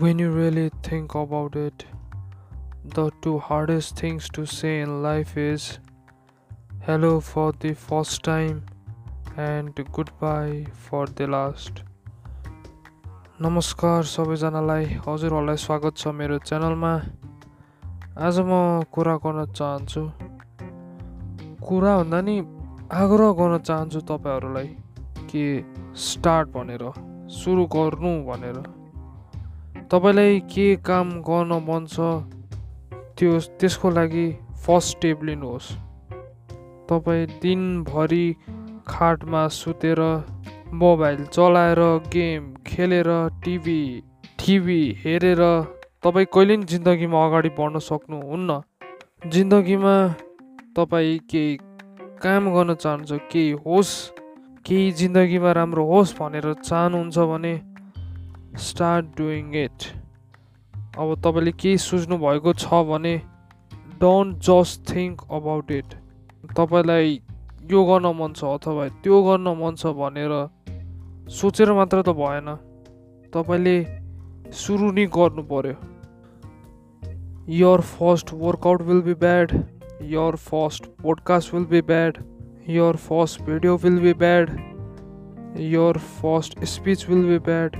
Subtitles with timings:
[0.00, 1.84] When you really think about it,
[2.84, 5.80] the two hardest things to say in life is
[6.82, 8.62] hello for the first time
[9.36, 11.82] and goodbye for the last.
[13.40, 16.94] नमस्कार सबैजनालाई हजुरहरूलाई स्वागत छ मेरो च्यानलमा
[18.30, 18.62] आज म
[18.94, 20.06] कुरा गर्न चाहन्छु
[21.66, 22.40] कुरा भन्दा नि
[23.02, 24.74] आग्रह गर्न चाहन्छु तपाईँहरूलाई
[25.30, 25.46] कि
[26.08, 26.90] स्टार्ट भनेर
[27.42, 28.66] सुरु गर्नु भनेर
[29.92, 31.96] तपाईँलाई के काम गर्न मन छ
[33.16, 34.26] त्यो त्यसको लागि
[34.64, 35.68] फर्स्ट स्टेप लिनुहोस्।
[36.88, 38.26] तपाईँ दिनभरि
[38.88, 40.00] खाटमा सुतेर
[40.72, 41.80] मोबाइल चलाएर
[42.12, 43.08] गेम खेलेर
[43.44, 43.80] टिभी
[44.38, 45.42] टिभी हेरेर
[46.04, 48.60] तपाईँ कहिले पनि जिन्दगीमा अगाडि बढ्न सक्नुहुन्न।
[49.32, 49.96] जिन्दगीमा
[50.76, 51.56] तपाईँ केही
[52.22, 53.94] काम गर्न चाहनुहुन्छ केही होस्
[54.66, 57.54] केही जिन्दगीमा राम्रो होस् भनेर चाहनुहुन्छ भने
[58.56, 59.82] स्टार्ट डुइङ इट
[60.98, 63.16] अब तपाईँले केही सोच्नुभएको छ भने
[64.00, 65.94] don't just think about it
[66.56, 67.20] तपाईँलाई
[67.70, 70.34] यो गर्न मन छ अथवा त्यो गर्न मन छ भनेर
[71.30, 72.56] सोचेर मात्र त भएन।
[73.34, 73.76] तपाईँले
[74.52, 75.74] सुरु नै गर्नु पऱ्यो
[77.48, 79.52] your first workout will be bad
[80.02, 82.18] your first podcast will be bad
[82.68, 84.50] your first video will be bad
[85.56, 87.76] your first speech will be bad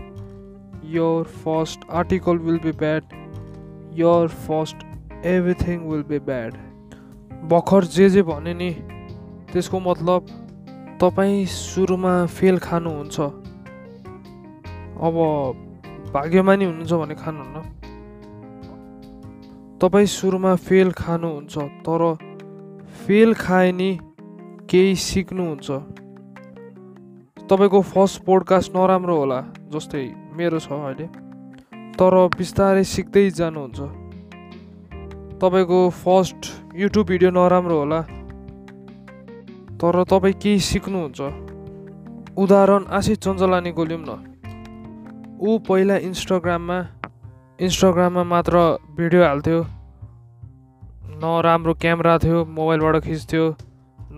[0.88, 3.02] your first article will be bad.
[3.92, 4.76] Your first
[5.22, 6.52] everything will be bad.
[7.50, 8.70] भर्खर जे जे भने नि
[9.52, 10.26] त्यसको मतलब
[11.00, 13.20] तपाईँ सुरुमा fail खानुहुन्छ।
[15.06, 15.16] अब
[16.14, 17.56] भाग्यमानी हुनुहुन्छ भने खानुहुन्न।
[19.82, 22.02] तपाईँ सुरुमा फेल खानुहुन्छ तर
[23.06, 23.90] फेल खाए नि
[24.70, 25.68] केही सिक्नुहुन्छ।
[27.50, 29.40] तपाईँको फर्स्ट पोडकास्ट नराम्रो होला
[29.72, 31.06] जस्तै मेरो छ अहिले।
[31.98, 33.78] तर बिस्तारै सिक्दै जानुहुन्छ।
[35.42, 36.40] तपाईँको फर्स्ट
[36.74, 38.00] युट्युब भिडियो नराम्रो होला।
[39.80, 41.20] तर तपाईँ केही सिक्नुहुन्छ।
[42.38, 44.10] उदाहरण आशिष चञ्चलानीको लिउँ न।
[45.42, 46.78] ऊ पहिला इन्स्टाग्राममा
[47.58, 48.54] इन्स्टाग्राममा मात्र
[48.96, 49.60] भिडियो हाल्थ्यो।
[51.22, 53.44] नराम्रो क्यामेरा थियो मोबाइलबाट खिच्थ्यो।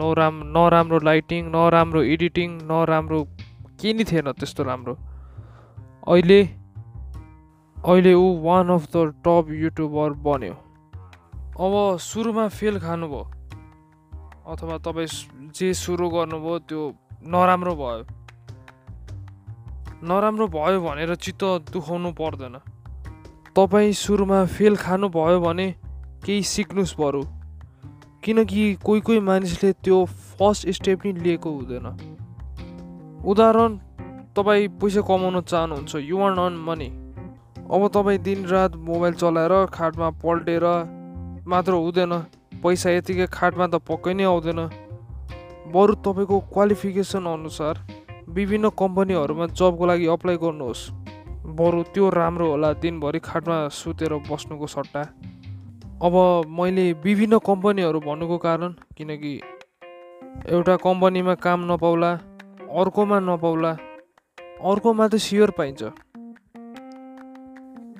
[0.00, 3.20] नराम नराम्रो लाइटिङ नराम्रो एडिटिङ नराम्रो
[3.80, 4.94] के नि थिएन त्यस्तो राम्रो।
[6.08, 6.40] अहिले
[7.84, 10.54] अहिले ऊ one of the top YouTuber बन्यो।
[11.60, 13.22] अब सुरुमा फेल खानुभयो
[14.48, 16.82] अथवा तपाईँ जे सुरु गर्नुभयो त्यो
[17.26, 18.04] नराम्रो भयो।
[20.02, 22.56] नराम्रो भयो भनेर चित्त दुखाउनु पर्दैन।
[23.56, 25.68] तपाईँ सुरुमा फेल खानुभयो भने
[26.24, 27.22] केही सिक्नुहोस् बरु।
[28.24, 30.04] किनकि कोही कोही मानिसले त्यो
[30.38, 31.86] फर्स्ट स्टेप नै लिएको हुँदैन।
[33.26, 33.70] उदाहरण
[34.40, 36.88] तपाईँ पैसा कमाउन चाहनुहुन्छ यु वान अर्न मनी
[37.70, 40.64] अब तपाईँ दिनरात मोबाइल चलाएर खाटमा पल्टेर
[41.46, 42.12] मात्र हुँदैन
[42.62, 44.60] पैसा यतिकै खाटमा त पक्कै नै आउँदैन।
[45.74, 47.74] बरु तपाईँको क्वालिफिकेसन अनुसार
[48.28, 50.82] विभिन्न कम्पनीहरूमा जबको लागि अप्लाई गर्नुहोस्।
[51.58, 55.02] बरु त्यो राम्रो होला दिनभरि खाटमा सुतेर बस्नुको सट्टा।
[56.06, 56.14] अब
[56.58, 59.34] मैले विभिन्न कम्पनीहरू भन्नुको कारण किनकि
[60.48, 62.12] एउटा कम्पनीमा काम नपाउला
[62.80, 63.72] अर्कोमा नपाउला
[64.60, 65.82] अर्कोमा त सियर पाइन्छ।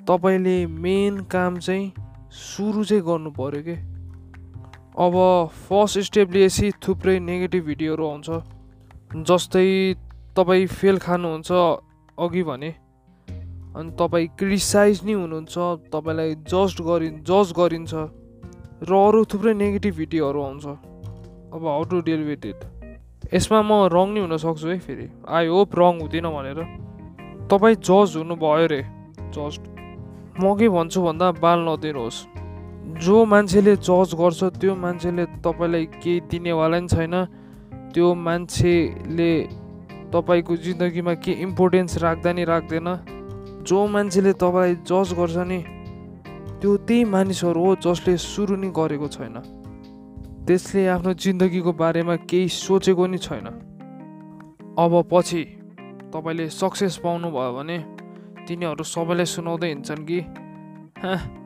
[0.07, 1.91] तपाईँले मेन काम चाहिँ
[2.31, 3.75] सुरु चाहिँ गर्नु पऱ्यो कि?
[4.97, 5.13] अब
[5.67, 8.29] फर्स्ट स्टेप लिएपछि थुप्रै नेगेटिभ भिडियोहरू आउँछ।
[9.27, 9.67] जस्तै
[10.37, 11.51] तपाईँ फेल खानुहुन्छ
[12.19, 12.71] अघि भने
[13.75, 15.55] अनि तपाईँ क्रिटिसाइज नै हुनुहुन्छ
[15.91, 17.93] तपाईँलाई जस्ट गरि जज गरिन्छ
[18.83, 22.80] र अरू थुप्रै नेगेटिभ भिडियोहरू आउँछ। अब हाउ टु डिल इट
[23.29, 26.59] यसमा म रङ नै हुनसक्छु है फेरि। आई होप रङ हुँदिनँ भनेर।
[27.47, 28.81] तपाईँ जज हुनुभयो रे।
[29.31, 29.61] जस्ट
[30.41, 32.17] म के भन्छु भन्दा बाल नदिनुहोस्।
[33.03, 37.15] जो मान्छेले जज गर्छ त्यो मान्छेले तपाईँलाई केही दिनेवाला नि छैन।
[37.93, 39.31] त्यो मान्छेले
[40.11, 42.87] तपाईँको जिन्दगीमा के इम्पोर्टेन्स राख्दा नि राख्दैन।
[43.63, 45.59] जो मान्छेले तपाईँलाई जज गर्छ नि
[46.59, 49.60] त्यो त्यही मानिसहरू हो जसले सुरु नै गरेको छैन।
[50.51, 53.47] त्यसले आफ्नो जिन्दगीको बारेमा केही सोचेको नि छैन।
[54.75, 55.43] अब पछि
[56.11, 57.77] तपाईँले सक्सेस पाउनुभयो भने
[58.43, 60.19] तिनीहरू सबैलाई सुनाउँदै हिँड्छन् कि?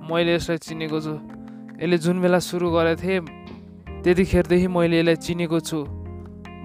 [0.10, 1.14] मैले यसलाई चिनेको छु।
[1.86, 3.22] यसले जुन बेला सुरु गरेको थिएँ
[4.02, 5.80] त्यतिखेरदेखि मैले यसलाई चिनेको छु।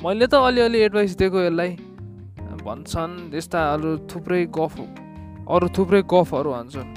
[0.00, 1.70] मैले त अलिअलि एडभाइस दिएको यसलाई।
[2.64, 4.74] भन्छन् यस्ता अरू थुप्रै गफ
[5.44, 6.88] अरू थुप्रै गफहरू हान्छन्।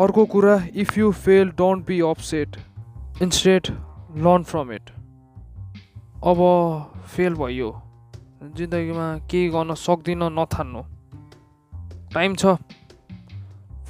[0.00, 2.48] अर्को कुरा if you fail don't be upset
[3.20, 3.64] instead
[4.16, 4.90] learn from it
[6.24, 6.40] अब
[7.06, 7.82] फेल भयो।
[8.42, 10.82] जिन्दगीमा केही गर्न सक्दिनँ नथान्नु।
[12.14, 12.46] टाइम छ।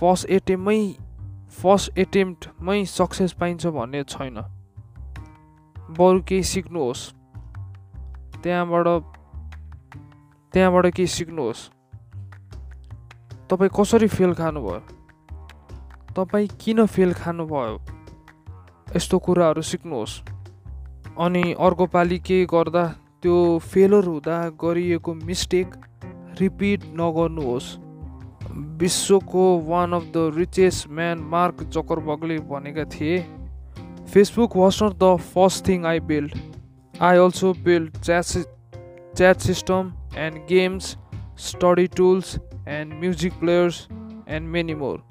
[0.01, 0.95] फर्स्ट एटेम्पमै
[1.51, 4.41] फर्स्ट एटेम्प्टमै सक्सेस पाइन्छ भन्ने छैन।
[5.91, 7.13] बरु केही सिक्नुहोस्।
[8.43, 8.87] त्यहाँबाट
[10.53, 11.71] त्यहाँबाट केही सिक्नुहोस्।
[13.51, 14.81] तपाईँ कसरी फेल खानुभयो?
[16.17, 17.94] तपाईँ किन फेल खानुभयो?
[18.87, 20.21] यस्तो कुराहरू सिक्नुहोस्।
[21.19, 22.85] अनि अर्को पालि केही गर्दा
[23.23, 25.75] त्यो फेलर हुँदा गरिएको मिस्टेक
[26.41, 27.69] रिपिट नगर्नुहोस्।
[28.81, 33.19] विश्वको one of the richest man Mark जकरबर्गले भनेका थिए
[34.13, 36.39] Facebook was not the first thing I build
[36.95, 38.25] I also build chat
[39.17, 40.97] chat system and games
[41.47, 42.37] study tools
[42.69, 43.87] and music players
[44.29, 45.03] and many more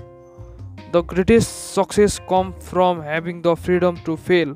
[0.93, 4.55] the greatest success come from having the freedom to fail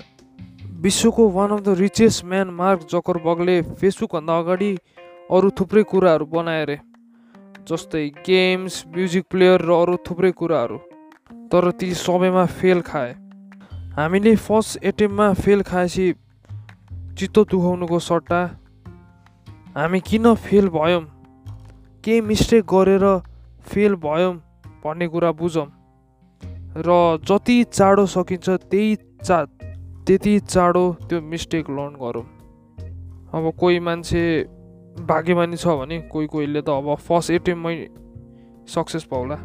[0.81, 4.71] विश्वको one of the richest man Mark जकरबर्गले फेसबुकभन्दा अगाडि
[5.31, 6.77] अरू थुप्रै कुराहरू बनाए अरे
[7.69, 10.77] जस्तै games music player र अरू थुप्रै कुराहरू।
[11.51, 13.11] तर ती सबैमा फेल खाए।
[13.95, 16.07] हामीले फर्स्ट एटेम्पमा फेल खाएपछि
[17.17, 18.41] चित्त दुखाउनुको सट्टा।
[19.75, 21.01] हामी किन फेल भयौँ?
[22.03, 23.05] केही मिस्टेक गरेर
[23.67, 24.33] फेल भयौँ
[24.83, 25.67] भन्ने कुरा बुझौँ।
[26.77, 29.44] र जति चाँडो सकिन्छ त्यही चा
[30.06, 32.25] त्यति चाँडो त्यो मिस्टेक लर्न गरौँ।
[33.33, 34.21] अब कोही मान्छे
[35.09, 37.75] भाग्यमानी छ भने कोही कोहीले त अब फर्स्ट एटेम्पमै
[38.69, 39.35] सक्सेस पाउला।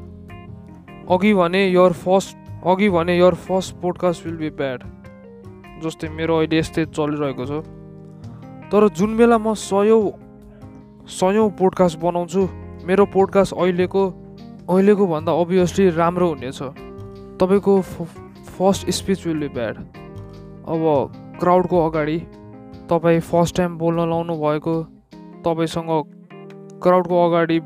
[1.08, 2.36] अघि भने यर फर्स्ट
[2.66, 4.80] अघि भने your first podcast will be bad
[5.82, 7.64] जस्तै मेरो अहिले यस्तै चलिरहेको छ।
[8.70, 10.12] तर जुन बेला म सयौँ
[11.10, 12.42] सयौँ पोडकास्ट बनाउँछु
[12.86, 14.02] मेरो पोडकास्ट अहिलेको
[14.68, 16.91] अहिलेको भन्दा अभियसली राम्रो हुनेछ।
[17.40, 19.76] तपाईँको first speech will be bad
[20.68, 20.82] अब
[21.40, 22.18] क्राउडको अगाडि
[22.90, 24.74] तपाईँ फर्स्ट टाइम बोल्न लाउनु भएको
[25.44, 25.90] तपाईँसँग
[26.82, 27.58] क्राउडको अगाडि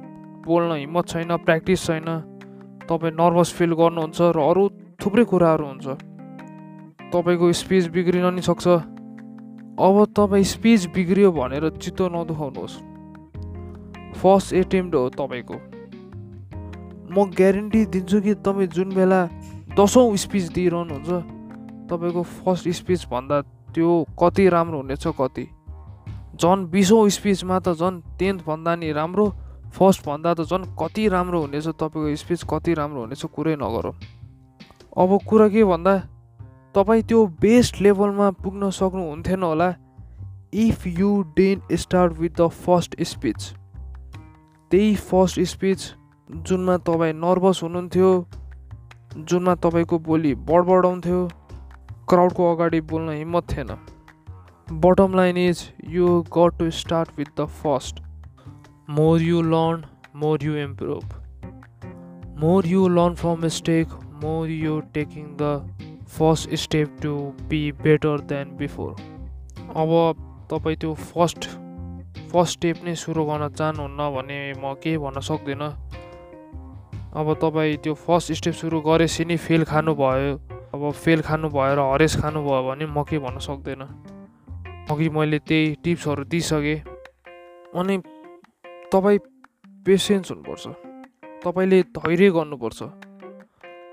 [0.46, 2.08] बोल्न हिम्मत छैन प्र्याक्टिस छैन
[2.88, 4.68] तपाईँ नर्भस फिल गर्नुहुन्छ र अरू
[5.00, 5.86] थुप्रै कुराहरू हुन्छ।
[7.12, 8.66] तपाईँको स्पिच बिग्रिन नि सक्छ।
[9.78, 12.74] अब तपाईँ स्पिच बिग्रियो भनेर चित्त नदुखाउनुहोस्।
[14.20, 15.56] फर्स्ट एटेम्प्ट हो तपाईँको।
[17.10, 19.20] म ग्यारेन्टी दिन्छु कि तपाईँ जुन बेला
[19.76, 21.10] दसौँ स्पिच दिइरहनुहुन्छ
[21.90, 23.40] तपाईँको फर्स्ट स्पिचभन्दा
[23.74, 23.88] त्यो
[24.20, 25.44] कति राम्रो हुनेछ कति?
[26.40, 29.26] झन् बिसौँ स्पिचमा त झन् टेन्थभन्दा नि राम्रो
[29.76, 33.92] फर्स्टभन्दा त झन् कति राम्रो हुनेछ तपाईँको स्पिच कति राम्रो हुनेछ कुरै नगरौँ।
[34.96, 35.94] अब कुरा के भन्दा
[36.74, 39.68] तपाईँ त्यो बेस्ट लेभलमा पुग्न सक्नुहुन्थेन होला
[40.56, 43.40] if you don't start with the first speech
[44.70, 45.80] त्यही फर्स्ट स्पिच
[46.48, 48.10] जुनमा तपाईँ नर्भस हुनुहुन्थ्यो।
[49.16, 51.20] जुनमा तपाईँको बोली बडबडाउँथ्यो।
[52.08, 53.70] क्राउडको अगाडि बोल्न हिम्मत थिएन।
[54.82, 58.02] Bottom line is you got to start with the first
[58.98, 59.84] more you learn
[60.16, 61.04] more you improve
[62.40, 63.88] more you learn from mistake
[64.24, 65.42] more you taking the
[66.18, 67.14] first step to
[67.48, 68.92] be better than before
[69.76, 69.90] अब
[70.50, 71.48] तपाईँ त्यो first
[72.32, 75.70] first step नै सुरु गर्न चाहनुहुन्न भने म केही भन्न सक्दिनँ।
[77.16, 80.36] अब तपाईँ त्यो फर्स्ट स्टेप सुरु गरेपछि नि फेल खानुभयो।
[80.76, 83.82] अब फेल खानुभयो र हरेस खानुभयो भने म केही भन्न सक्दैन।
[84.92, 86.78] अघि मैले त्यही टिप्सहरू दिइसकेँ।
[87.72, 87.96] अनि
[88.92, 89.18] तपाईँ
[89.86, 90.64] पेसेन्स हुनुपर्छ।
[91.40, 92.82] तपाईँले धैर्य गर्नुपर्छ।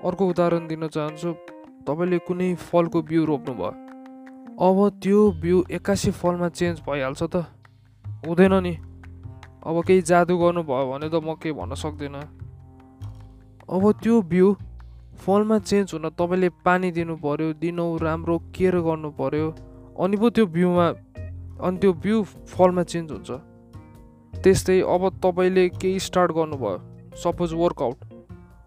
[0.04, 1.32] अर्को उदाहरण दिन चाहन्छु।
[1.88, 3.72] तपाईँले कुनै फलको बिउ रोप्नुभयो।
[4.60, 7.36] अब त्यो बिउ एक्कासी फलमा चेन्ज भइहाल्छ त।
[8.28, 8.74] हुँदैन नि।
[9.64, 12.43] अब केही जादु गर्नुभयो भने त म केही भन्न सक्दिनँ?
[13.64, 14.52] अब त्यो बिउ
[15.18, 19.46] फलमा चेन्ज हुन तपाईँले पानी दिनु पऱ्यो दिनौ राम्रो केयर गर्नु पऱ्यो
[20.04, 20.86] अनि पो त्यो बिउमा
[21.64, 23.30] अनि त्यो बिउ फलमा चेन्ज हुन्छ।
[24.34, 26.74] त्यस्तै अब तपाईँले केही स्टार्ट गर्नुभयो
[27.16, 27.98] सपोज वर्कआउट।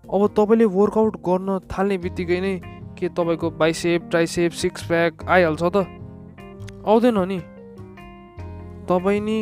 [0.10, 2.54] अब तपाईँले वर्कआउट गर्न थाल्ने बित्तिकै नै
[2.98, 5.78] के तपाईँको बाइसेप ट्राइसेप सिक्स प्याक आइहाल्छ त?
[6.88, 7.40] आउँदैन नि।
[8.90, 9.38] तपाईँ नि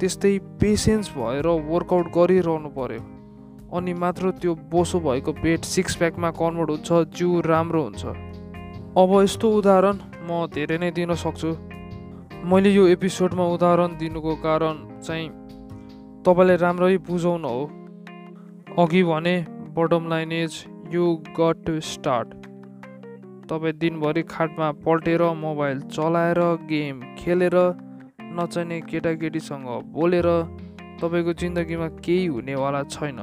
[0.00, 3.00] त्यस्तै पेसेन्स भएर वर्कआउट गरिरहनु पऱ्यो
[3.72, 8.04] अनि मात्र त्यो बोसो भएको पेट सिक्स प्याकमा कन्भर्ट हुन्छ जिउ राम्रो हुन्छ।
[8.98, 9.96] अब यस्तो उदाहरण
[10.28, 11.50] म धेरै नै दिन सक्छु।
[12.50, 15.28] मैले यो एपिसोडमा उदाहरण दिनुको कारण चाहिँ
[16.26, 17.62] तपाईँलाई राम्ररी बुझाउन हो।
[18.78, 19.34] अघि भने
[19.76, 20.52] bottom line is
[20.94, 21.04] you
[21.38, 22.28] got to start
[23.50, 27.56] तपाईँ दिनभरि खाटमा पल्टेर मोबाइल चलाएर गेम खेलेर
[28.38, 30.28] नचाहिने केटाकेटीसँग बोलेर
[31.02, 33.20] तपाईँको जिन्दगीमा केही हुनेवाला छैन।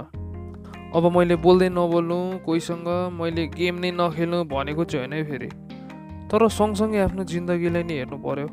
[0.95, 2.87] अब मैले बोल्दै नबोल्नु कोहीसँग
[3.19, 5.49] मैले गेम नै नखेल्नु भनेको चाहिँ होइन फेरि।
[6.31, 8.47] तर सँगसँगै आफ्नो जिन्दगीलाई नै हेर्नु पर्यो।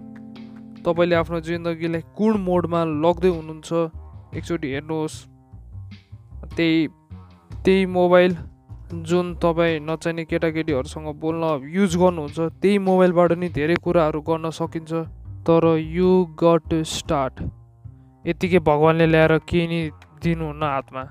[0.82, 3.70] तपाईँले आफ्नो जिन्दगीलाई कुन मोडमा लग्दै हुनुहुन्छ
[4.36, 5.16] एकचोटि हेर्नुहोस्।
[6.56, 6.86] त्यही
[7.64, 8.36] त्यही मोबाइल
[9.08, 14.92] जुन तपाईँ नचाहिने केटाकेटीहरूसँग बोल्न युज गर्नुहुन्छ त्यही मोबाइलबाट नि धेरै कुराहरू गर्न सकिन्छ।
[15.46, 16.10] तर यु
[16.42, 17.34] गट टु स्टार्ट।
[18.26, 19.80] यतिकै भगवान्ले ल्याएर केही नि
[20.22, 21.02] दिनुहुन्न हातमा।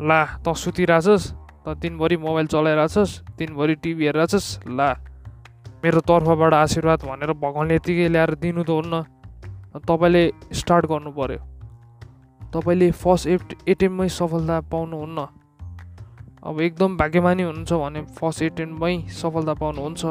[0.00, 1.26] ला त सुतिरहेछस्
[1.64, 4.90] त दिनभरि मोबाइल चलाइरहेछस् दिनभरि टिभी हेरिरहेछस् ला।
[5.82, 8.94] मेरो तर्फबाट आशीर्वाद भनेर भगवान्ले यतिकै ल्याएर दिनु त हुन्न।
[9.82, 11.40] तपाईँले स्टार्ट गर्नु पऱ्यो
[12.52, 15.18] तपाईँले फर्स्ट एट एटेम्पमै सफलता पाउनुहुन्न।
[16.42, 20.02] अब एकदम भाग्यमानी हुनुहुन्छ भने फर्स्ट एटेम्पमै सफलता पाउनुहुन्छ।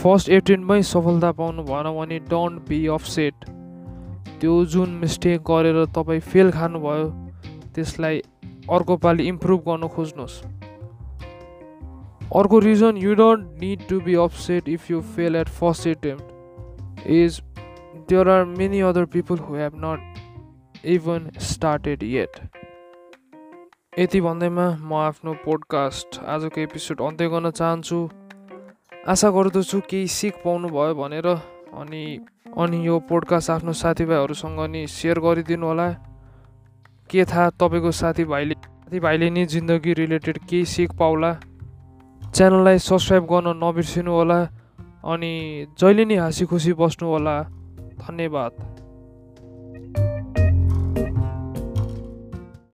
[0.00, 3.34] फर्स्ट एटेम्पमै सफलता पाउनु भएन भने डोन्ट बी अफसेट
[4.40, 7.06] त्यो जुन मिस्टेक गरेर तपाईँ फेल खानुभयो
[7.74, 8.16] त्यसलाई
[8.70, 10.42] अर्को पालि इम्प्रुभ गर्न खोज्नुहोस्।
[12.36, 17.40] अर्को reason you don't need to be upset if you fail at first attempt is
[18.08, 22.40] there are many other people who have not even started yet
[23.98, 27.98] यति भन्दैमा म आफ्नो पोडकास्ट आजको एपिसोड अन्त्य गर्न चाहन्छु।
[29.08, 32.02] आशा गर्दछु केही सिक पाउनुभयो भनेर अनि
[32.58, 35.88] अनि यो पोडकास्ट आफ्नो साथीभाइहरूसँग नि सेयर गरिदिनु होला।
[37.10, 41.32] के थाहा तपाईँको साथीभाइले साथीभाइले नि जिन्दगी रिलेटेड केही सिक पाउला?
[42.34, 44.40] च्यानललाई सब्सक्राइब गर्न नबिर्सिनु होला
[45.04, 45.32] अनि
[45.78, 47.42] जहिले नि हाँसी खुसी बस्नु होला
[48.02, 48.75] धन्यवाद।